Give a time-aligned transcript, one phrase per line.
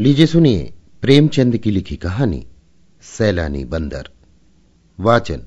[0.00, 2.46] लीजिए सुनिए प्रेमचंद की लिखी कहानी,
[3.02, 4.08] सैलानी बंदर।
[5.00, 5.42] वाचन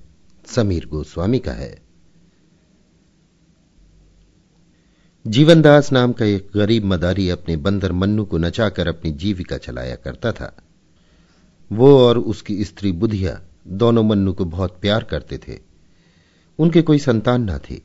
[0.46, 1.81] समीर गोस्वामी का है।
[5.28, 10.32] जीवनदास नाम का एक गरीब मदारी अपने बंदर मन्नू को नचाकर अपनी जीविका चलाया करता
[10.32, 10.57] था।
[11.71, 15.59] वो और उसकी स्त्री बुधिया दोनों मन्नू को बहुत प्यार करते थे।
[16.59, 17.81] उनके कोई संतान न थी।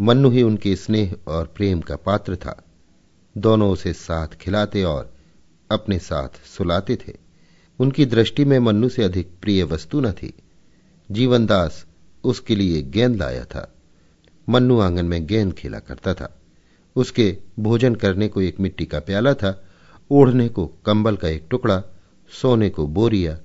[0.00, 2.64] मन्नू ही उनके स्नेह और प्रेम का पात्र था।
[3.38, 5.19] दोनों उसे साथ खिलाते और
[5.70, 7.16] अपने साथ सुलाते थे।
[7.78, 10.34] उनकी दृष्टि में मन्नू से अधिक प्रिय वस्तु न थी।
[11.10, 11.86] जीवनदास
[12.24, 13.74] उसके लिए गेंद लाया था।
[14.48, 16.36] मन्नू आँगन में गेंद खेला करता था।
[16.96, 19.68] उसके भोजन करने को एक मिट्टी का प्याला था,
[20.10, 21.82] ओढ़ने को कंबल का एक टुकड़ा,
[22.42, 23.38] सोने को बोरिया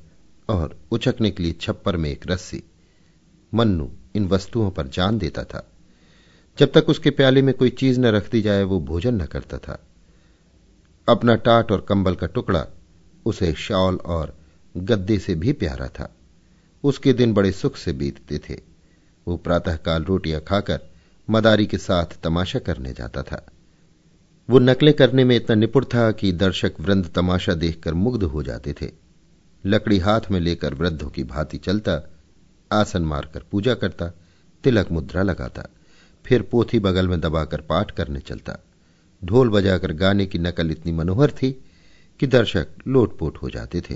[0.50, 2.64] और उचकने के लिए छप्पर में एक रस्सी।
[3.54, 5.72] मन्नू इन वस्तुओं पर जान देता था।
[6.60, 9.58] जब तक उसके प्याले में कोई चीज़ न रख दी जाए, वो भोजन न करता
[9.58, 9.80] था।
[11.10, 12.66] अपना टाट और कंबल का टुकड़ा,
[13.26, 14.38] उसे शॉल और
[14.78, 16.16] गद्दे से भी प्यारा था।
[16.84, 18.62] उसके दिन बड़े सुख से बीतते थे।
[19.28, 20.80] वो प्रातःकाल रोटियाँ खाकर
[21.30, 23.46] मदारी के साथ तमाशा करने जाता था।
[24.50, 28.74] वो नकलें करने में इतना निपुण था कि दर्शक वृंद तमाशा देखकर मुग्ध हो जाते
[28.74, 28.92] थे।
[29.66, 32.10] लकड़ी हाथ में लेकर वृद्धों की भांति चलता,
[32.72, 34.12] आसन मारकर पूजा करता,
[34.64, 35.64] तिलक मुद्रा लगाता,
[36.26, 38.58] फिर पोथी बगल में दबाकर पाठ करने चलता।
[39.26, 41.52] ढोल बजाकर गाने की नकल इतनी मनोहर थी
[42.20, 43.96] कि दर्शक लोटपोट हो जाते थे।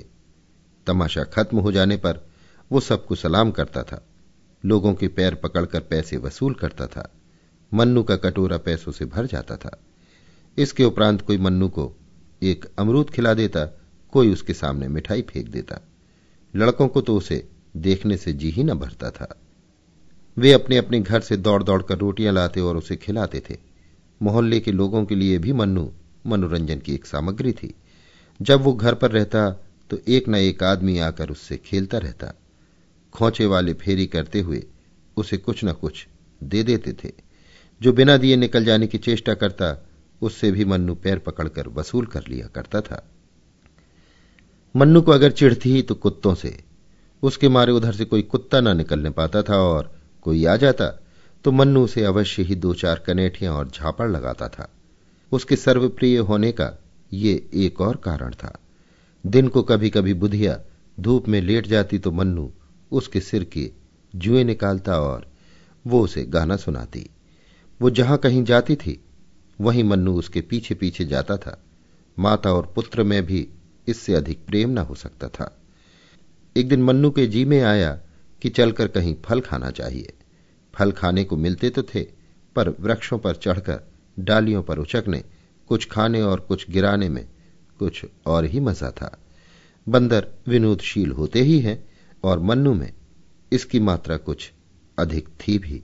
[0.87, 2.27] तमाशा खत्म हो जाने पर
[2.71, 4.07] वो सबको सलाम करता था।
[4.65, 7.13] लोगों के पैर पकड़कर पैसे वसूल करता था।
[7.73, 9.83] मन्नू का कटोरा पैसों से भर जाता था।
[10.57, 11.95] इसके उपरांत कोई मन्नू को
[12.43, 13.65] एक अमरूद खिला देता,
[14.11, 15.87] कोई उसके सामने मिठाई फेंक देता।
[16.55, 19.41] लड़कों को तो उसे देखने से जी ही न भरता था।
[20.37, 23.68] वे अपने अपने घर से दौड़ दौड़ कर रोटियाँ लाते और उसे खिलाते थे।
[24.21, 25.91] मोहल्ले के लोगों के लिए भी मन्नू,
[26.27, 27.75] मनोरंजन की एक सामग्री थी।
[28.41, 29.49] जब वो घर पर रहता
[29.89, 32.33] तो एक न एक आदमी आकर उससे खेलता रहता।
[33.13, 34.63] खोचे वाले फेरी करते हुए
[35.17, 36.07] उसे कुछ न कुछ
[36.43, 37.11] दे देते थे।
[37.81, 39.85] जो बिना दिए निकल जाने की चेष्टा करता,
[40.21, 43.09] उससे भी मन्नू पैर पकड़कर वसूल कर लिया करता था।
[44.75, 46.63] मन्नू को अगर चिढ़ती तो कुत्तों से।
[47.23, 50.99] उसके मारे उधर से कोई कुत्ता ना निकलने पाता था और कोई आ जाता
[51.43, 54.69] तो मन्नू उसे अवश्य ही दो चार कनेठियाँ और झापड़ लगाता था।
[55.31, 56.71] उसके सर्वप्रिय होने का
[57.13, 58.59] ये एक और कारण था।
[59.25, 60.59] दिन को कभी कभी बुधिया
[60.99, 62.51] धूप में लेट जाती तो मन्नू
[62.91, 63.71] उसके सिर के
[64.15, 65.31] जुए निकालता और
[65.87, 67.09] वो उसे गाना सुनाती।
[67.81, 68.99] वो जहाँ कहीं जाती थी,
[69.61, 71.63] वहीं मन्नू उसके पीछे पीछे जाता था।
[72.19, 73.47] माता और पुत्र में भी
[73.87, 75.61] इससे अधिक प्रेम न हो सकता था।
[76.57, 77.99] एक दिन मन्नू के जी में आया
[78.41, 80.13] कि चलकर कहीं फल खाना चाहिए।
[80.79, 82.03] फल खाने को मिलते तो थे,
[82.55, 83.81] पर वृक्षों पर चढ़कर
[84.17, 85.23] डालियों पर उचकने,
[85.69, 87.25] कुछ खाने और कुछ गिराने में
[87.79, 89.17] कुछ और ही मज़ा था।
[89.87, 91.77] बंदर विनोदशील होते ही हैं
[92.23, 92.91] और मन्नू में
[93.51, 94.51] इसकी मात्रा कुछ
[94.97, 95.81] अधिक थी भी।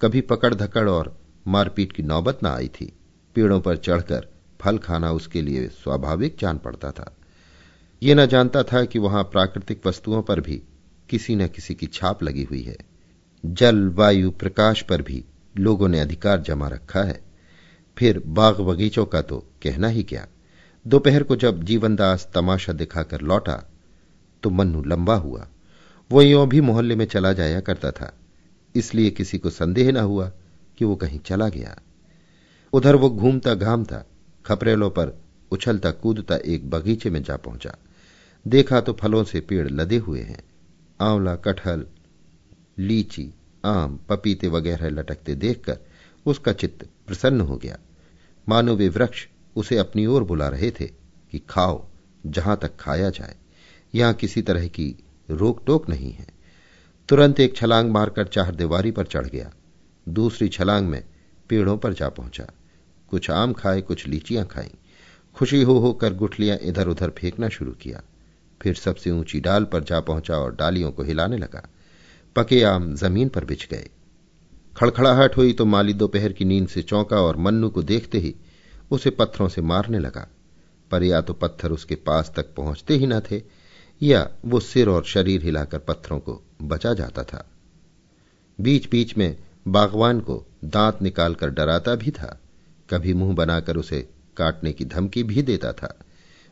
[0.00, 2.92] कभी पकड़ धकड़ और मारपीट की नौबत न आई थी।
[3.36, 4.28] पेड़ों पर चढ़कर
[4.60, 7.16] फल खाना उसके लिए स्वाभाविक जान पड़ता था।
[8.02, 10.62] ये न जानता था कि वहाँ प्राकृतिक वस्तुओं पर भी
[11.08, 12.76] किसी न किसी की छाप लगी हुई है।
[13.44, 15.24] जल, वायु, प्रकाश पर भी
[15.58, 17.20] लोगों ने अधिकार जमा रखा है।
[17.98, 20.26] फिर बाग बगीचों का तो कहना ही क्या?
[20.86, 23.70] दोपहर को जब जीवनदास तमाशा दिखाकर लौटा
[24.42, 25.48] तो मन्नू लंबा हुआ।
[26.12, 28.12] वो यों भी मोहल्ले में चला जाया करता था।
[28.74, 30.32] इसलिए किसी को संदेह न हुआ
[30.78, 31.76] कि वो कहीं चला गया।
[32.72, 34.04] उधर वो घूमता घामता
[34.46, 35.18] खपरेलों पर
[35.50, 37.74] उछलता कूदता एक बगीचे में जा पहुँचा।
[38.46, 40.42] देखा तो फलों से पेड़ लदे हुए हैं।
[41.00, 41.86] आंवला, कटहल
[42.78, 45.78] लीची, आम, पपीते वगैरह लटकते देखकर
[46.26, 47.78] उसका चित्त प्रसन्न हो गया।
[48.48, 50.86] मानो वे वृक्ष उसे अपनी ओर बुला रहे थे
[51.30, 51.86] कि खाओ,
[52.26, 53.34] जहाँ तक खाया जाए।
[53.94, 56.26] यहाँ किसी तरह की रोक टोक नहीं है।
[57.08, 59.52] तुरंत एक छलांग मारकर चार दीवारी पर चढ़ गया।
[60.08, 61.04] दूसरी छलांग में
[61.48, 62.46] पेड़ों पर जा पहुँचा।
[63.08, 64.70] कुछ आम खाए, कुछ लीचियाँ खाई।
[65.34, 68.02] खुशी हो होकर गुठलियाँ इधर उधर फेंकना शुरू किया।
[68.62, 71.68] फिर सबसे ऊँची डाल पर जा पहुँचा और डालियों को हिलाने लगा।
[72.36, 73.88] पके आम ज़मीन पर बिछ गए।
[74.76, 78.34] खड़खड़ाहट हुई तो माली दोपहर की नींद से चौंका और मन्नू को देखते ही
[78.90, 80.26] उसे पत्थरों से मारने लगा।
[80.90, 83.42] पर या तो पत्थर उसके पास तक पहुँचते ही न थे,
[84.02, 87.44] या वो सिर और शरीर हिलाकर पत्थरों को बचा जाता था।
[88.60, 89.36] बीच बीच में
[89.68, 92.40] बागवान को दांत निकालकर डराता भी था।
[92.90, 95.94] कभी मुँह बनाकर उसे काटने की धमकी भी देता था।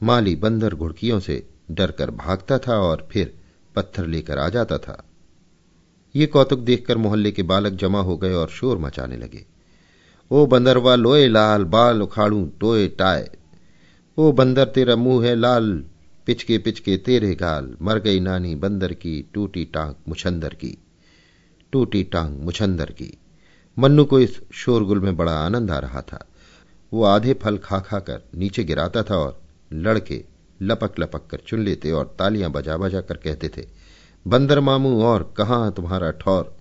[0.00, 3.34] माली बंदर घुड़कियों से डरकर भागता था और फिर
[3.76, 5.02] पत्थर लेकर आ जाता था।
[6.16, 9.46] ये कौतुक देखकर मोहल्ले के बालक जमा हो गए और शोर मचाने लगे।
[10.30, 13.30] ओ बंदरवा लोए लाल, बाल उखाड़ू, टोए टाए।
[14.18, 15.84] ओ बंदर तेरा मुँह है लाल,
[16.26, 20.78] पिचके पिचके तेरे गाल। मर गई नानी बंदर की, टूटी टांग मुछंदर की।
[21.72, 23.18] टूटी टांग मुछंदर की।
[23.78, 26.26] मन्नू को इस शोरगुल में बड़ा आनंद आ रहा था।
[26.92, 30.24] वो आधे फल खा खा कर नीचे गिराता था और लड़के
[30.62, 33.83] लपक लपक कर चुन लेते और तालियाँ बजा बजा कर कहते थे
[34.26, 36.54] बंदर मामू और कहा तुम्हारा ठौर?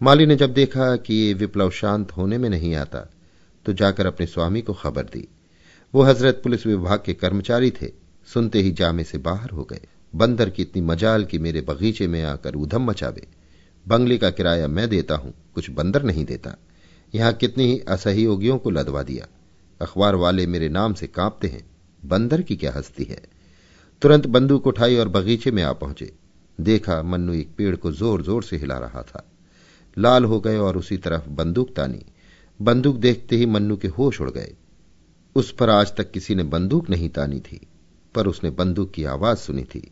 [0.00, 2.98] माली ने जब देखा कि ये विप्लव शांत होने में नहीं आता
[3.66, 5.26] तो जाकर अपने स्वामी को खबर दी।
[5.94, 7.90] वो हज़रत पुलिस विभाग के कर्मचारी थे,
[8.28, 9.80] सुनते ही जामे से बाहर हो गए।
[10.14, 13.26] बंदर की इतनी मजाल की मेरे बगीचे में आकर उधम मचावे।
[13.86, 16.56] बंगले का किराया मैं देता हूँ, कुछ बंदर नहीं देता।
[17.14, 19.26] यहाँ कितनी ही असहयोगियों को लदवा दिया।
[19.80, 21.64] अखबार वाले मेरे नाम से कांपते हैं।
[22.02, 23.22] बंदर की क्या हस्ती है?
[24.02, 26.12] तुरंत बंदूक उठाई और बगीचे में आ पहुँचे।
[26.62, 29.24] देखा मन्नू एक पेड़ को ज़ोर ज़ोर से हिला रहा था।
[29.96, 32.04] लाल हो गए और उसी तरफ़ बंदूक तानी।
[32.60, 34.52] बंदूक देखते ही मन्नू के होश उड़ गए।
[35.36, 37.60] उस पर आज तक किसी ने बंदूक नहीं तानी थी,
[38.14, 39.90] पर उसने बंदूक की आवाज़ सुनी थी।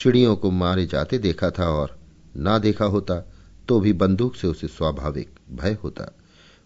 [0.00, 1.96] चिड़ियों को मारे जाते देखा था और
[2.36, 3.20] ना देखा होता
[3.68, 6.12] तो भी बंदूक से उसे स्वाभाविक भय होता।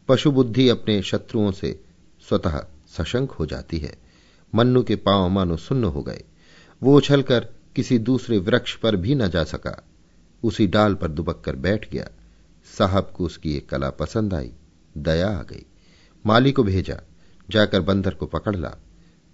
[0.09, 1.79] पशु बुद्धि अपने शत्रुओं से
[2.23, 2.59] स्वतः
[2.89, 3.97] सशंक हो जाती है।
[4.53, 6.23] मन्नू के पाँव मानो सुन्न हो गए।
[6.83, 7.47] वो उछलकर
[7.77, 9.85] किसी दूसरे वृक्ष पर भी न जा सका।
[10.45, 12.09] उसी डाल पर दुबक कर बैठ गया।
[12.79, 14.53] साहब को उसकी एक कला पसंद आई।
[14.99, 15.67] दया आ गई।
[16.27, 17.01] माली को भेजा।
[17.51, 18.75] जाकर बंदर को पकड़ ला।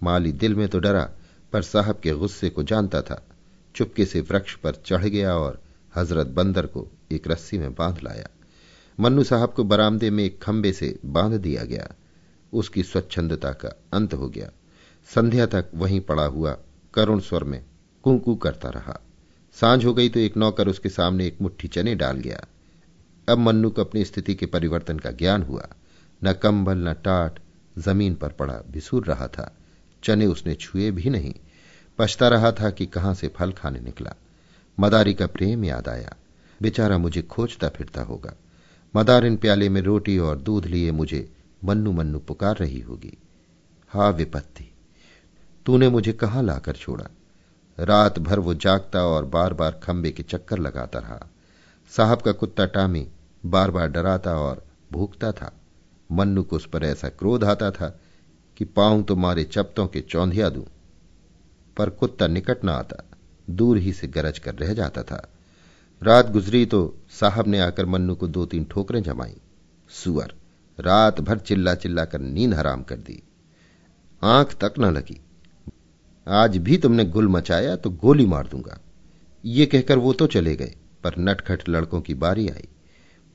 [0.03, 1.11] माली दिल में तो डरा,
[1.53, 3.27] पर साहब के गुस्से को जानता था।
[3.75, 5.61] चुपके से वृक्ष पर चढ़ गया और
[5.95, 8.27] हज़रत बंदर को एक रस्सी में बाँध लाया।
[8.99, 11.89] मन्नू साहब को बरामदे में एक खंबे से बाँध दिया गया।
[12.53, 14.51] उसकी स्वच्छंदता का अंत हो गया।
[15.15, 16.57] संध्या तक वहीं पड़ा हुआ
[16.93, 17.65] करुण स्वर में
[18.03, 19.01] कुंकू करता रहा।
[19.53, 22.45] साँझ हो गई तो एक नौकर उसके सामने एक मुट्ठी चने डाल गया।
[23.29, 25.67] अब मन्नू को अपनी स्थिति के परिवर्तन का ज्ञान हुआ।
[26.23, 27.39] न कंबल, न टाट,
[27.77, 29.57] ज़मीन पर पड़ा भिसूर रहा था।
[30.03, 31.33] चने उसने छुए भी नहीं।
[31.97, 34.15] पछता रहा था कि कहाँ से फल खाने निकला।
[34.79, 36.15] मदारी का प्रेम याद आया।
[36.61, 38.33] बेचारा मुझे खोजता फिरता होगा।
[38.95, 41.33] मदारिन प्याले में रोटी और दूध लिए मुझे
[41.65, 43.17] मन्नू मन्नू पुकार रही होगी।
[43.89, 44.71] हा विपत्ति।
[45.65, 47.09] तूने मुझे कहाँ लाकर छोड़ा?
[47.79, 51.19] रात भर वो जागता और बार बार खंबे के चक्कर लगाता रहा।
[51.91, 53.07] साहब का कुत्ता टामी
[53.43, 55.51] बार बार डराता और भूखता था।
[56.09, 57.87] मन्नू को उस पर ऐसा क्रोध आता था
[58.57, 60.65] कि पाँव तो मारे चपतों के चौंधिया दूँ,
[61.77, 63.03] पर कुत्ता निकट न आता,
[63.47, 65.27] दूर ही से गरज कर रह जाता था।
[66.01, 66.81] रात गुजरी तो
[67.11, 69.35] साहब ने आकर मन्नू को दो तीन ठोकरें जमाई।
[69.89, 70.33] सुअर,
[70.77, 73.21] रात भर चिल्ला चिल्ला कर नींद हराम कर दी।
[74.21, 75.19] आँख तक न लगी।
[76.29, 78.77] आज भी तुमने गुल मचाया तो गोली मार दूँगा।
[79.43, 82.67] ये कहकर वो तो चले गए, पर नटखट लड़कों की बारी आई।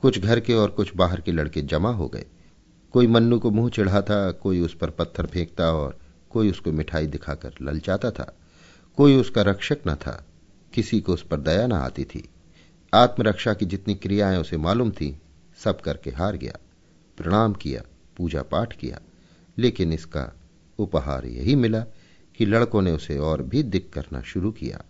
[0.02, 2.24] कुछ घर के और कुछ बाहर के लड़के जमा हो गए।
[2.94, 5.98] कोई मन्नू को मुँह चिढ़ाता कोई उस पर पत्थर फेंकता और
[6.30, 8.36] कोई उसको मिठाई दिखाकर ललचाता था।
[8.98, 10.24] कोई उसका रक्षक न था,
[10.72, 12.28] किसी को उस पर दया न आती थी।
[12.92, 15.18] आत्मरक्षा की जितनी क्रियाएँ उसे मालूम थी,
[15.64, 16.58] सब करके हार गया।
[17.18, 17.82] प्रणाम किया,
[18.16, 19.00] पूजा पाठ किया,
[19.58, 20.32] लेकिन इसका
[20.78, 21.84] उपहार यही मिला
[22.38, 24.82] कि लड़कों ने उसे और भी दिक करना शुरू किया।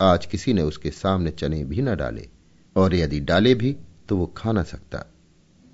[0.00, 2.28] आज किसी ने उसके सामने चने भी न डाले,
[2.76, 3.76] और यदि डाले भी
[4.08, 5.04] तो वो खा न सकता।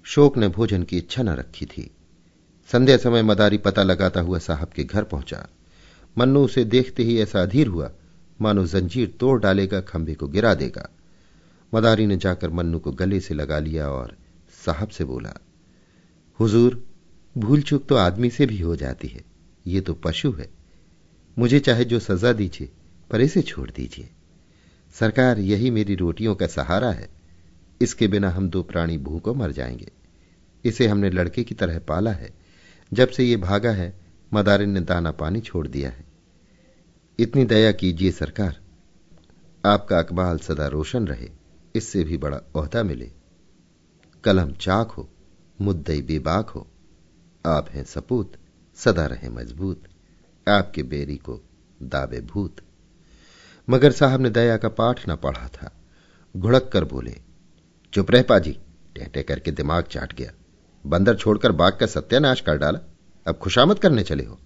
[0.07, 1.91] शोक ने भोजन की इच्छा न रखी थी।
[2.71, 5.47] संध्या समय मदारी पता लगाता हुआ साहब के घर पहुँचा।
[6.17, 7.91] मन्नू उसे देखते ही ऐसा अधीर हुआ,
[8.41, 10.89] मानो जंजीर तोड़ डालेगा, खंभे को गिरा देगा।
[11.73, 14.17] मदारी ने जाकर मन्नू को गले से लगा लिया और
[14.67, 15.35] साहब से बोला,
[16.41, 16.83] हुजूर
[17.37, 19.25] भूल चूक तो आदमी से भी हो जाती है,
[19.67, 20.49] ये तो पशु है।
[21.41, 22.71] मुझे चाहे जो सजा दीजिए,
[23.11, 24.11] पर इसे छोड़ दीजिए।
[24.95, 27.09] सरकार, यही मेरी रोटियों का सहारा है।
[27.81, 29.93] इसके बिना हम दो प्राणी भूखों मर जाएँगे।
[30.65, 32.31] इसे हमने लड़के की तरह पाला है।
[32.93, 34.01] जब से ये भागा है,
[34.35, 36.05] मदारिन ने दाना पानी छोड़ दिया है।
[37.19, 38.61] इतनी दया कीजिए सरकार।
[39.67, 41.31] आपका अकबाल सदा रोशन रहे।
[41.75, 43.11] इससे भी बड़ा ओहदा मिले।
[44.25, 45.09] कलम चाक हो,
[45.61, 46.67] मुद्दई बेबाक हो।
[47.47, 48.33] आप हैं सपूत,
[48.75, 49.83] सदा रहे मज़बूत।
[50.47, 51.41] आपके बेरी को
[51.85, 52.57] दावे भूत।
[53.69, 55.71] मगर साहब ने दया का पाठ न पढ़ा था।
[56.35, 57.15] घुड़क कर बोले,
[57.93, 58.57] चुप रह पाजी।
[58.97, 60.33] टहटे करके दिमाग चाट गया।
[60.85, 62.79] बंदर छोड़कर बाघ का सत्यानाश कर डाला।
[63.27, 64.39] अब खुशामद करने चले हो।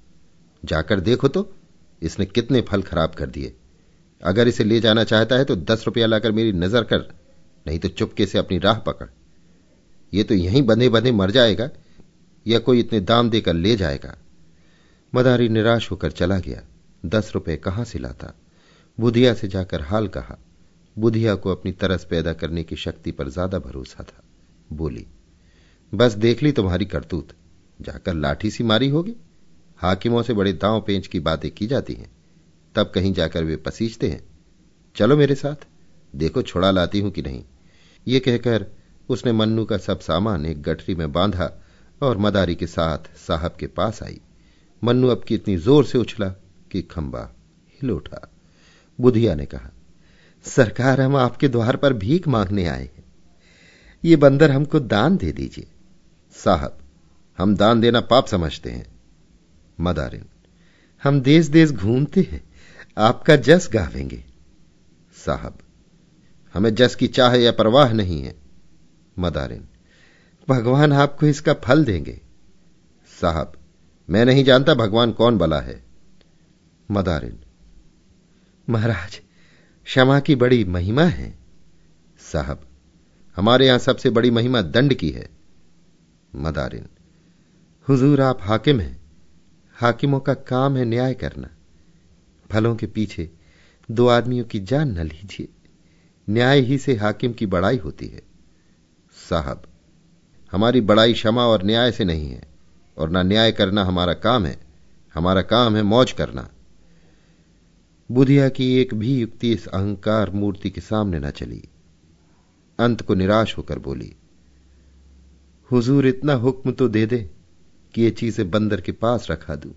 [0.63, 1.51] जाकर देखो तो
[2.03, 3.55] इसने कितने फल खराब कर दिए।
[4.23, 7.01] अगर इसे ले जाना चाहता है तो दस रुपया लाकर मेरी नज़र कर,
[7.67, 9.07] नहीं तो चुपके से अपनी राह पकड़।
[10.13, 11.69] ये तो यहीं बंधे बंधे मर जाएगा
[12.47, 14.15] या कोई इतने दाम देकर ले जाएगा।
[15.15, 16.63] मदारी निराश होकर चला गया।
[17.07, 18.33] दस रुपए कहाँ से लाता?
[18.99, 20.39] बुधिया से जाकर हाल कहा।
[20.97, 24.23] बुधिया को अपनी तरस पैदा करने की शक्ति पर ज़्यादा भरोसा था।
[24.73, 25.07] बोली,
[25.93, 27.29] बस देख ली तुम्हारी करतूत।
[27.81, 29.15] जाकर लाठी सी मारी होगी।
[29.77, 32.11] हाकिमों से बड़े दांव पेंच की बातें की जाती हैं।
[32.75, 34.23] तब कहीं जाकर वे पसीजते हैं।
[34.97, 35.67] चलो मेरे साथ।
[36.17, 37.45] देखो छोड़ा लाती हूँ कि नहीं।
[38.07, 38.67] ये कहकर
[39.09, 41.53] उसने मन्नू का सब सामान एक गठरी में बांधा
[42.03, 44.21] और मदारी के साथ साहब के पास आई।
[44.85, 46.29] मन्नू अब की इतनी ज़ोर से उछला
[46.71, 47.31] कि खंबा
[47.75, 48.31] हिल उठा।
[48.99, 49.71] बुधिया ने कहा,
[50.45, 53.05] सरकार हम आपके द्वार पर भीख मांगने आए हैं।
[54.05, 55.67] ये बंदर हमको दान दे दीजिए।
[56.37, 56.79] साहब,
[57.39, 58.87] हम दान देना पाप समझते हैं।
[59.81, 60.25] मदारिन,
[61.03, 62.45] हम देश देश घूमते हैं।
[62.99, 64.25] आपका जस गावेंगे।
[65.27, 65.59] साहब,
[66.55, 68.35] हमें जस की चाह या परवाह नहीं है।
[69.19, 69.67] मदारिन,
[70.49, 72.21] भगवान आपको इसका फल देंगे।
[73.21, 73.53] साहब
[74.11, 75.85] मैं नहीं जानता भगवान कौन बला है।
[76.91, 77.39] मदारिन,
[78.71, 79.21] महाराज,
[79.85, 81.39] क्षमा की बड़ी महिमा है।
[82.19, 82.67] साहब,
[83.37, 85.29] हमारे यहाँ सबसे बड़ी महिमा दंड की है।
[86.37, 86.87] मदारिन,
[87.89, 89.03] हुजूर आप हाकिम हैं।
[89.75, 91.51] हाकिमों का काम है न्याय करना।
[92.51, 93.31] फलों के पीछे
[93.91, 95.49] दो आदमियों की जान न लीजिए।
[96.29, 98.23] न्याय ही से हाकिम की बड़ाई होती है।
[99.31, 99.63] साहब,
[100.53, 102.54] हमारी बड़ाई क्षमा और न्याय से नहीं है।
[102.97, 104.59] और ना न्याय करना हमारा काम है।
[105.15, 106.49] हमारा काम है मौज करना।
[108.11, 111.63] बुधिया की एक भी युक्ति इस अहंकार मूर्ति के सामने न चली।
[112.79, 114.15] अंत को निराश होकर बोली,
[115.71, 117.19] हुजूर, इतना हुक्म तो दे दे
[117.95, 119.75] कि ये चीज़ें बंदर के पास रखा दू।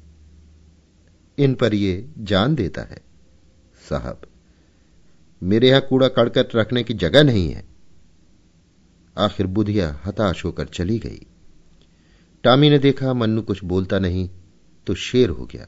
[1.38, 3.02] इन पर ये जान देता है,
[3.90, 4.22] साहब,
[5.42, 7.64] मेरे यहाँ कूड़ा कड़कट रखने की जगह नहीं है।
[9.18, 11.26] आखिर बुधिया हताश होकर चली गई।
[12.48, 14.30] टामी ने देखा मन्नू कुछ बोलता नहीं
[14.88, 15.68] तो शेर हो गया।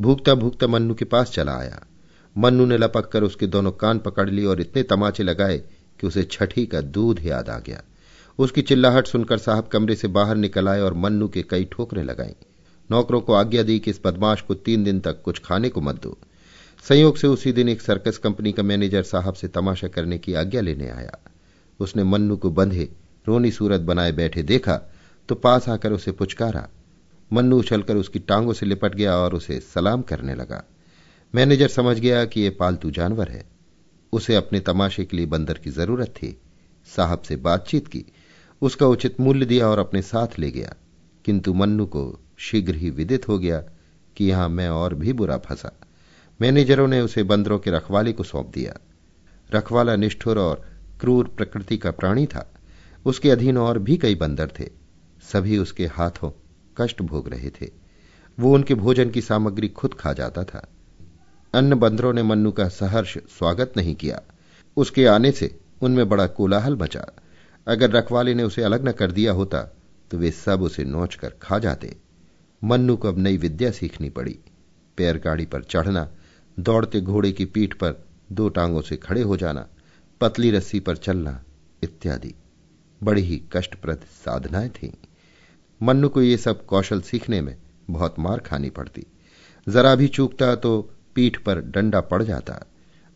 [0.00, 1.86] भूखता भूखता मन्नू के पास चला आया।
[2.38, 5.58] मन्नू ने लपक कर उसके दोनों कान पकड़ लिए और इतने तमाचे लगाए
[6.00, 7.82] कि उसे छठी का दूध याद आ गया।
[8.38, 12.34] उसकी चिल्लाहट सुनकर साहब कमरे से बाहर निकल आए और मन्नू के कई ठोकरें लगाई।
[12.90, 16.02] नौकरों को आज्ञा दी कि इस बदमाश को तीन दिन तक कुछ खाने को मत
[16.02, 16.18] दो।
[16.88, 20.60] संयोग से उसी दिन एक सर्कस कंपनी का मैनेजर साहब से तमाशा करने की आज्ञा
[20.60, 21.18] लेने आया।
[21.80, 22.88] उसने मन्नू को बंधे,
[23.28, 24.92] रोनी सूरत बनाए बैठे देखा
[25.28, 26.68] तो पास आकर उसे पुचकारा।
[27.32, 30.64] मन्नू उछलकर उसकी टांगों से लिपट गया और उसे सलाम करने लगा।
[31.34, 33.44] मैनेजर समझ गया कि यह पालतू जानवर है।
[34.12, 36.40] उसे अपने तमाशे के लिए बंदर की ज़रूरत थी।
[36.96, 38.04] साहब से बातचीत की।
[38.62, 40.74] उसका उचित मूल्य दिया और अपने साथ ले गया।
[41.24, 43.64] किंतु मन्नू को शीघ्र ही विदित हो गया
[44.16, 45.80] कि यहाँ मैं और भी बुरा फंसा।
[46.40, 48.74] मैनेजरों ने उसे बंदरों के रखवाले को सौंप दिया।
[49.54, 50.66] रखवाला निष्ठुर और
[51.00, 52.54] क्रूर प्रकृति का प्राणी था।
[53.06, 54.85] उसके अधीन और भी कई बंदर थे।
[55.32, 56.30] सभी उसके हाथों
[56.76, 57.70] कष्ट भोग रहे थे।
[58.38, 60.66] वो उनके भोजन की सामग्री खुद खा जाता था।
[61.54, 64.20] अन्य बंदरों ने मन्नू का सहर्ष स्वागत नहीं किया।
[64.76, 67.06] उसके आने से उनमें बड़ा कोलाहल मचा।
[67.66, 69.62] अगर रखवाले ने उसे अलग न कर दिया होता
[70.10, 71.96] तो वे सब उसे नोच कर खा जाते।
[72.64, 74.38] मन्नू को अब नई विद्या सीखनी पड़ी।
[74.96, 76.08] पैर गाड़ी पर चढ़ना,
[76.58, 77.94] दौड़ते घोड़े की पीठ पर
[78.32, 79.66] दो टांगों से खड़े हो जाना,
[80.20, 81.42] पतली रस्सी पर चलना
[81.82, 82.34] इत्यादि।
[83.02, 84.90] बड़ी ही कष्टप्रद साधनाएँ थीं।
[85.80, 87.56] मन्नू को ये सब कौशल सीखने में
[87.90, 89.06] बहुत मार खानी पड़ती।
[89.68, 92.66] जरा भी चूकता तो पीठ पर डंडा पड़ जाता।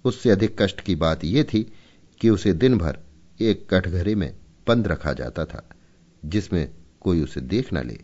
[0.04, 1.72] उससे अधिक कष्ट की बात यह थी
[2.20, 2.98] कि उसे दिन भर
[3.40, 4.34] एक कटघरे में
[4.68, 5.68] बंद रखा जाता था,
[6.24, 7.98] जिसमें कोई उसे देख न ले।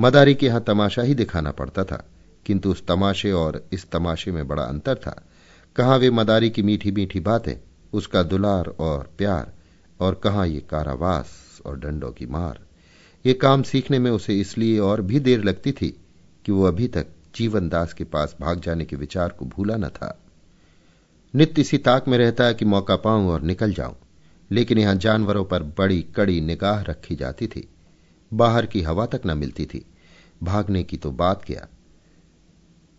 [0.00, 2.04] मदारी के यहाँ तमाशा ही दिखाना पड़ता था,
[2.46, 5.24] किंतु उस तमाशे और इस तमाशे में बड़ा अंतर था।
[5.76, 7.54] कहाँ वे मदारी की मीठी मीठी बातें,
[7.92, 9.52] उसका दुलार और प्यार,
[10.00, 12.60] और कहाँ ये कारावास और डंडों की मार।
[13.24, 15.88] ये काम सीखने में उसे इसलिए और भी देर लगती थी
[16.44, 19.88] कि वो अभी तक जीवन दास के पास भाग जाने के विचार को भूला न
[19.88, 20.18] था।
[21.34, 23.96] नित्य इसी ताक में रहता कि मौका पाऊँ और निकल जाऊँ,
[24.50, 27.68] लेकिन यहाँ जानवरों पर बड़ी कड़ी निगाह रखी जाती थी।
[28.32, 29.84] बाहर की हवा तक न मिलती थी।
[30.42, 31.66] भागने की तो बात क्या।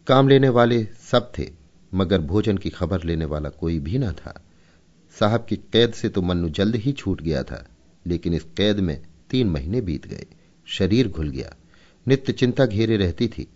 [0.07, 1.49] काम लेने वाले सब थे,
[1.93, 4.41] मगर भोजन की खबर लेने वाला कोई भी न था।
[5.19, 7.65] साहब की कैद से तो मन्नू जल्द ही छूट गया था,
[8.05, 9.01] लेकिन इस कैद में
[9.35, 10.25] तीन महीने बीत गए।
[10.65, 11.55] शरीर घुल गया।
[12.07, 13.47] नित्य चिंता घेरे रहती थी,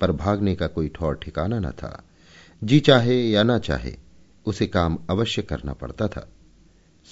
[0.00, 2.04] पर भागने का कोई ठौर ठिकाना न था।
[2.64, 3.96] जी चाहे या ना चाहे,
[4.46, 6.28] उसे काम अवश्य करना पड़ता था।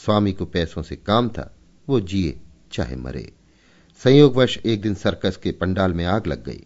[0.04, 1.56] स्वामी को पैसों से काम था,
[1.88, 2.40] वो जिए
[2.72, 3.32] चाहे मरे।
[4.04, 6.64] संयोगवश एक दिन सर्कस के पंडाल में आग लग गई।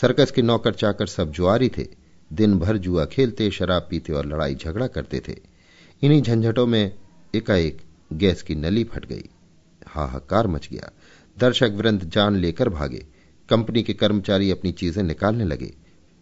[0.00, 1.86] सर्कस के नौकर चाकर सब जुआरी थे।
[2.32, 5.36] दिन भर जुआ खेलते, शराब पीते और लड़ाई झगड़ा करते थे।
[6.02, 6.94] इन्हीं झंझटों में
[7.34, 9.24] एकाएक गैस की नली फट गई।
[9.90, 10.90] हाहाकार मच गया।
[11.38, 13.06] दर्शक वृंद जान लेकर भागे।
[13.48, 15.74] कंपनी के कर्मचारी अपनी चीज़ें निकालने लगे।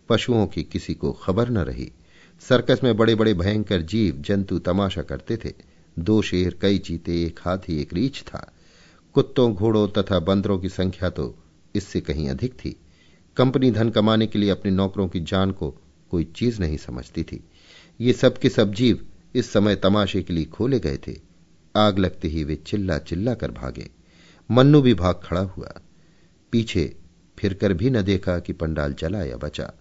[0.09, 1.93] पशुओं की किसी को खबर न रही।
[2.41, 5.53] सर्कस में बड़े बड़े भयंकर जीव, जंतु तमाशा करते थे।
[5.99, 8.53] दो शेर, कई चीते, एक हाथी, एक रीछ था।
[9.15, 11.39] कुत्तों, घोड़ों तथा बंदरों की संख्या तो
[11.75, 12.77] इससे कहीं अधिक थी।
[13.37, 15.75] कंपनी धन कमाने के लिए अपने नौकरों की जान को
[16.11, 17.45] कोई चीज़ नहीं समझती थी।
[18.01, 21.28] ये सब के सब जीव इस समय तमाशे के लिए खोले गए थे।
[21.79, 23.91] आग लगते ही वे चिल्ला चिल्ला कर भागे।
[24.51, 25.73] मन्नू भी भाग खड़ा हुआ।
[26.53, 26.97] पीछे
[27.39, 29.73] फिरकर भी न देखा कि पंडाल चला या बचा।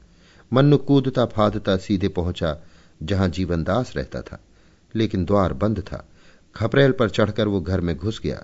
[0.54, 2.58] मन्नू कूदता फादता सीधे पहुँचा,
[3.04, 4.40] जहाँ जीवनदास रहता था।
[4.96, 6.10] लेकिन द्वार बंद था।
[6.56, 8.44] खपरेल पर चढ़कर वो घर में घुस गया।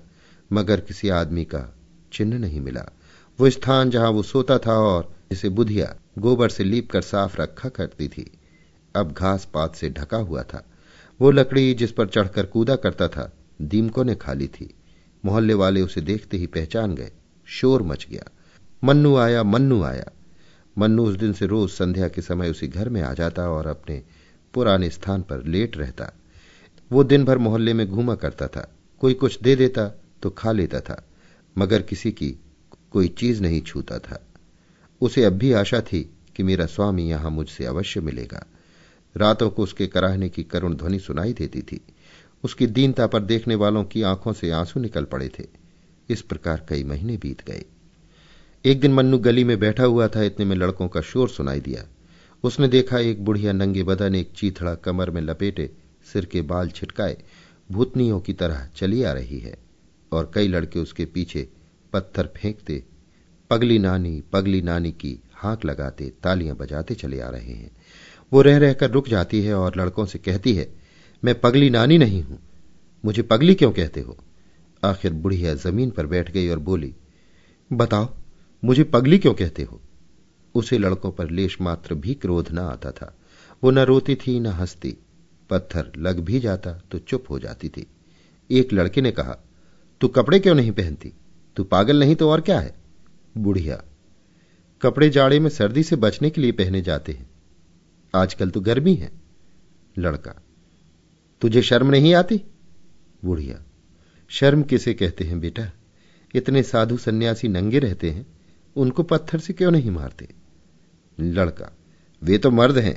[0.53, 1.75] मगर किसी आदमी का
[2.13, 2.86] चिन्ह नहीं मिला।
[3.39, 7.69] वो स्थान जहाँ वो सोता था और जिसे बुधिया गोबर से लीप कर साफ़ रखा
[7.69, 8.31] करती थी,
[8.95, 10.65] अब घास पात से ढका हुआ था।
[11.22, 14.74] वो लकड़ी जिस पर चढ़कर कूदा करता था दीमकों ने खाली थी।
[15.25, 17.12] मोहल्ले वाले उसे देखते ही पहचान गए।
[17.45, 18.24] शोर मच गया।
[18.83, 20.05] मन्नू आया मन्नू आया।
[20.77, 24.03] मन्नू उस दिन से रोज संध्या के समय उसी घर में आ जाता और अपने
[24.53, 26.12] पुराने स्थान पर लेट रहता।
[26.91, 30.79] वो दिन भर मोहल्ले में घूमा करता था। कोई कुछ दे देता तो खा लेता
[30.79, 31.05] था,
[31.57, 32.36] मगर किसी की
[32.91, 34.27] कोई चीज़ नहीं छूता था।
[35.01, 38.45] उसे अब भी आशा थी कि मेरा स्वामी यहाँ मुझसे अवश्य मिलेगा।
[39.17, 41.81] रातों को उसके कराहने की करुण ध्वनि सुनाई देती थी।
[42.44, 45.44] उसकी दीनता पर देखने वालों की आँखों से आँसू निकल पड़े थे।
[46.10, 47.66] इस प्रकार कई महीने बीत गए।
[48.66, 51.84] एक दिन मन्नू गली में बैठा हुआ था, इतने में लड़कों का शोर सुनाई दिया।
[52.44, 55.72] उसने देखा एक बुढ़िया नंगे बदन, एक चीथड़ा कमर में लपेटे,
[56.14, 57.18] सिर के बाल छिटकाए,
[57.72, 59.58] भूतनियों की तरह चली आ रही है
[60.12, 61.50] और कई लड़के उसके पीछे
[61.94, 62.84] पत्थर फेंकते,
[63.50, 67.72] पगली नानी पगली नानी की हाक लगाते, तालियाँ बजाते चले आ रहे हैं।
[68.34, 70.83] वो रह रहकर रुक जाती है और लड़कों से कहती है
[71.24, 72.39] मैं पगली नानी नहीं हूँ।
[73.06, 74.18] मुझे पगली क्यों कहते हो?
[74.84, 76.94] आखिर बुढ़िया ज़मीन पर बैठ गई और बोली,
[77.74, 78.10] बताओ,
[78.63, 79.82] मुझे पगली क्यों कहते हो?
[80.56, 83.18] उसे लड़कों पर लेश मात्र भी क्रोध न आता था।
[83.63, 84.98] वो न रोती थी, न हंसती।
[85.50, 87.88] पत्थर लग भी जाता तो चुप हो जाती थी।
[88.50, 89.38] एक लड़के ने कहा,
[90.01, 91.13] तू कपड़े क्यों नहीं पहनती?
[91.56, 92.75] तू पागल नहीं तो और क्या है?
[93.38, 93.84] बुढ़िया,
[94.82, 97.30] कपड़े जाड़े में सर्दी से बचने के लिए पहने जाते हैं।
[98.13, 99.12] आजकल तो गर्मी है।
[99.98, 100.43] लड़का
[101.44, 102.42] तुझे शर्म नहीं आती?
[103.25, 103.64] बुढ़िया,
[104.29, 105.72] शर्म किसे कहते हैं बेटा?
[106.36, 108.25] इतने साधु सन्यासी नंगे रहते हैं,
[108.75, 110.29] उनको पत्थर से क्यों नहीं मारते?
[111.20, 111.72] लड़का,
[112.22, 112.96] वे तो मर्द हैं।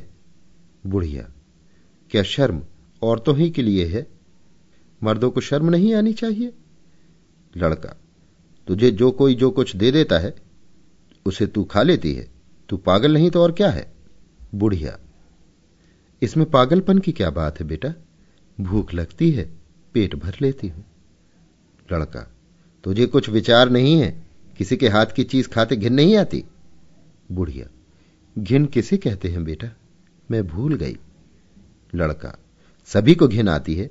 [0.87, 1.29] बुढ़िया,
[2.11, 2.63] क्या शर्म
[3.03, 4.07] औरतों ही के लिए है?
[5.03, 6.53] मर्दों को शर्म नहीं आनी चाहिए?
[7.57, 7.97] लड़का,
[8.69, 10.35] तुझे जो कोई जो कुछ दे देता है,
[11.27, 12.31] उसे तू खा लेती है।
[12.69, 13.93] तू पागल नहीं तो और क्या है?
[14.55, 14.99] बुढ़िया,
[16.23, 17.95] इसमें पागलपन की क्या बात है बेटा?
[18.59, 19.49] भूख लगती है,
[19.95, 20.85] पेट भर लेती हूँ।
[21.92, 22.21] लड़का,
[22.85, 24.11] तुझे कुछ विचार नहीं है?
[24.59, 26.45] किसी के हाथ की चीज़ खाते घिन नहीं आती?
[27.33, 27.66] बुढ़िया,
[28.37, 29.69] घिन किसे कहते हैं बेटा?
[30.31, 30.97] मैं भूल गई।
[31.95, 32.37] लड़का,
[32.88, 33.90] सभी को घिन आती है।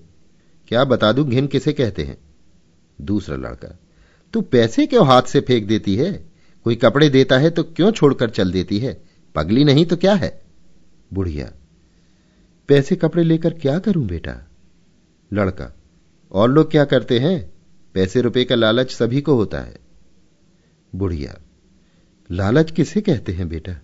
[0.67, 2.17] क्या बता दूँ घिन किसे कहते हैं?
[2.99, 3.77] दूसरा लड़का,
[4.33, 6.11] तू पैसे क्यों हाथ से फेंक देती है?
[6.65, 9.01] कोई कपड़े देता है तो क्यों छोड़कर चल देती है?
[9.35, 10.41] पगली नहीं तो क्या है?
[11.13, 11.51] बुढ़िया,
[12.69, 14.41] पैसे कपड़े लेकर क्या करूँ बेटा?
[15.33, 15.75] लड़का।
[16.31, 17.53] और लोग क्या करते हैं?
[17.93, 19.79] पैसे रुपए का लालच सभी को होता है।
[20.95, 21.37] बुढ़िया,
[22.31, 23.75] लालच किसे कहते हैं बेटा?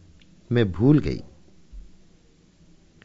[0.51, 1.21] मैं भूल गई।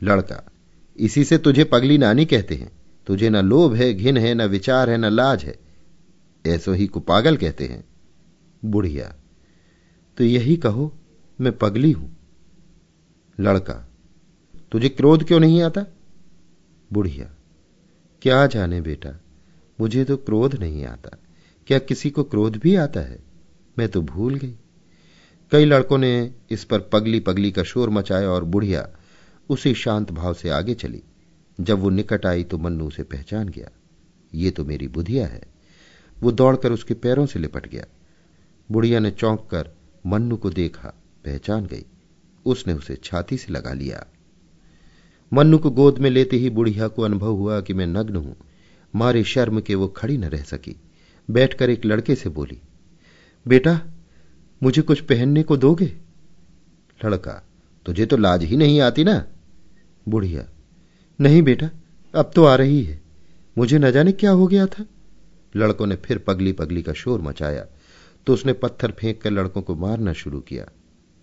[0.03, 0.51] लड़का,
[0.97, 2.73] इसी से तुझे पगली नानी कहते हैं।
[3.07, 5.59] तुझे न लोभ है, घिन है, न विचार है, न लाज है।
[6.47, 7.85] ऐसो ही को पागल कहते हैं।
[8.65, 9.15] बुढ़िया
[10.17, 10.95] तो यही कहो,
[11.41, 12.17] मैं पगली हूँ।
[13.41, 13.89] लड़का,
[14.73, 15.85] तुझे क्रोध क्यों नहीं आता?
[16.93, 17.36] बुढ़िया
[18.27, 19.21] क्या जाने बेटा?
[19.81, 21.19] मुझे तो क्रोध नहीं आता।
[21.67, 23.19] क्या किसी को क्रोध भी आता है?
[23.79, 24.55] मैं तो भूल गई।
[25.51, 28.89] कई लड़कों ने इस पर पगली पगली का शोर मचाया और बुढ़िया
[29.51, 31.03] उसी शांत भाव से आगे चली।
[31.61, 33.69] जब वो निकट आई तो मन्नू उसे पहचान गया।
[34.35, 35.43] ये तो मेरी बुधिया है।
[36.21, 37.85] वो दौड़कर उसके पैरों से लिपट गया।
[38.71, 39.71] बुढ़िया ने चौंक कर
[40.07, 40.89] मन्नू को देखा,
[41.25, 41.85] पहचान गई।
[42.47, 44.07] उसने उसे छाती से लगा लिया।
[45.33, 48.37] मन्नू को गोद में लेते ही बुढ़िया को अनुभव हुआ कि मैं नग्न हूँ।
[48.95, 50.77] मारे शर्म के वो खड़ी न रह सकी।
[51.29, 52.59] बैठकर एक लड़के से बोली,
[53.47, 53.81] बेटा,
[54.63, 55.93] मुझे कुछ पहनने को दोगे?
[57.01, 57.43] लड़का,
[57.87, 59.25] तुझे तो लाज ही नहीं आती ना?
[60.07, 60.45] बुढ़िया,
[61.19, 61.71] नहीं बेटा,
[62.15, 63.01] अब तो आ रही है।
[63.57, 64.87] मुझे न जाने क्या हो गया था?
[65.57, 67.67] लड़कों ने फिर पगली पगली का शोर मचाया
[68.27, 70.67] तो उसने पत्थर फेंक कर लड़कों को मारना शुरू किया।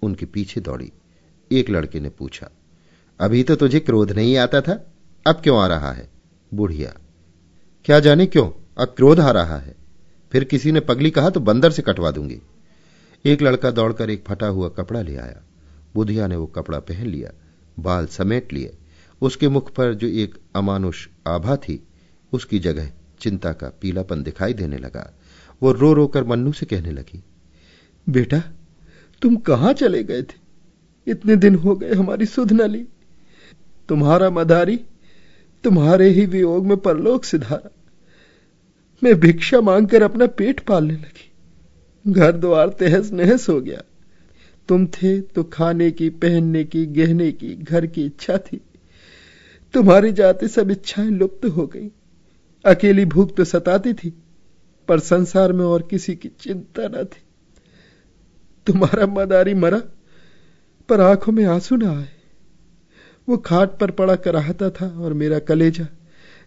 [0.01, 0.91] उनके पीछे दौड़ी।
[1.51, 2.49] एक लड़के ने पूछा
[3.23, 4.73] अभी तो तुझे क्रोध नहीं आता था,
[5.27, 6.09] अब क्यों आ रहा है?
[6.53, 6.93] बुढ़िया।
[7.85, 8.49] क्या जाने क्यों?
[8.77, 9.75] अब क्रोध आ रहा है।
[10.31, 12.39] फिर किसी ने पगली कहा तो बंदर से कटवा दूँगी।
[13.25, 15.41] एक लड़का दौड़कर एक फटा हुआ कपड़ा ले आया।
[15.95, 17.31] बुधिया ने वो कपड़ा पहन लिया,
[17.79, 18.73] बाल समेट लिए।
[19.21, 21.83] उसके मुख पर जो एक अमानुष आभा थी,
[22.33, 25.11] उसकी जगह चिंता का पीलापन दिखाई देने लगा।
[25.61, 27.23] वो रो रो कर मन्नू से कहने लगी,
[28.09, 28.41] बेटा,
[29.21, 30.41] तुम कहाँ चले गए थे?
[31.07, 32.85] इतने दिन हो गए हमारी सुध न ली।
[33.89, 34.79] तुम्हारा मदारी
[35.63, 37.69] तुम्हारे ही वियोग में परलोक सिधारा।
[39.03, 41.31] मैं भिक्षा मांगकर अपना पेट पालने लगी।
[42.07, 43.81] घर द्वार तहस नहस हो गया।
[44.67, 48.61] तुम थे तो खाने की, पहनने की, गहने की, घर की इच्छा थी।
[49.73, 51.91] तुम्हारी जाते सब इच्छाएँ लुप्त हो गई।
[52.65, 54.13] अकेली भूख तो सताती थी,
[54.87, 57.23] पर संसार में और किसी की चिंता न थी।
[58.67, 59.81] तुम्हारा मदारी मरा,
[60.89, 62.22] पर आँखों में आँसू न आए।
[63.29, 65.87] वो खाट पर पड़ा कराहता था और मेरा कलेजा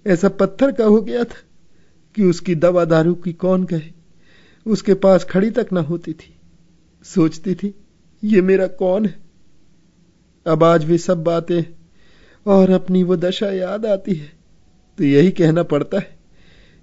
[0.07, 1.43] ऐसा पत्थर का हो गया था
[2.15, 3.93] कि उसकी दवा दारू की कौन कहे?
[4.67, 6.37] उसके पास खड़ी तक ना होती थी।
[7.05, 7.75] सोचती थी,
[8.25, 9.19] ये मेरा कौन है?
[10.47, 11.63] अब आज भी सब बातें
[12.47, 14.33] और अपनी वो दशा याद आती है।
[14.99, 16.17] तो यही कहना पड़ता है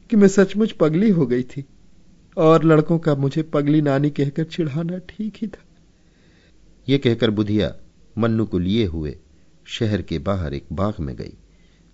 [0.09, 1.65] कि मैं सचमुच पगली हो गई थी
[2.37, 5.63] और लड़कों का मुझे पगली नानी कहकर चिढ़ाना ठीक ही था।
[6.89, 7.75] यह कहकर बुधिया
[8.17, 9.17] मन्नू को लिए हुए
[9.65, 11.33] शहर के बाहर एक बाग में गई,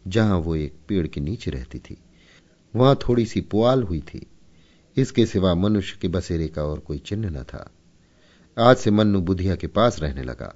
[0.08, 1.98] जहाँ वो एक पेड़ के नीचे रहती थी।
[2.76, 4.28] वहाँ थोड़ी सी पुआल हुई थी।
[4.98, 7.72] इसके सिवा मनुष्य के बसेरे का और कोई चिन्ह न था।
[8.58, 10.54] आज से मन्नू बुधिया के पास रहने लगा।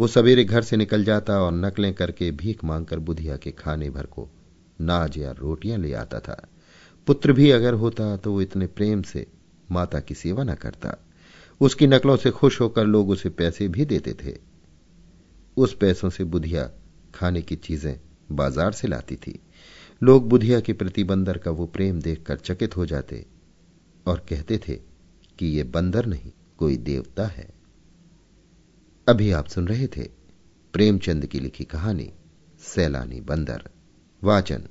[0.00, 4.06] वो सवेरे घर से निकल जाता और नकलें करके भीख मांगकर बुधिया के खाने भर
[4.06, 4.28] को
[4.80, 6.48] नाज या रोटियाँ ले आता था।
[7.06, 9.26] पुत्र भी अगर होता तो वो इतने प्रेम से
[9.70, 10.96] माता की सेवा न करता।
[11.60, 14.55] उसकी नकलों से खुश होकर लोग उसे पैसे भी देते थे।
[15.56, 16.70] उस पैसों से बुधिया
[17.14, 17.98] खाने की चीज़ें
[18.32, 19.40] बाज़ार से लाती थी।
[20.02, 23.26] लोग बुधिया के प्रति बंदर का वो प्रेम देखकर चकित हो जाते
[24.06, 24.74] और कहते थे
[25.38, 27.48] कि ये बंदर नहीं, कोई देवता है।
[29.08, 30.08] अभी आप सुन रहे थे
[30.74, 32.12] प्रेमचंद की लिखी कहानी,
[32.60, 33.68] सैलानी बंदर,
[34.22, 34.68] वाचन,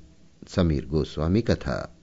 [0.48, 1.95] समीर गोस्वामी कथा